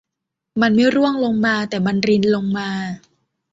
[0.61, 2.69] มันไม่ร่วงลงมาแต่มันรินลงมา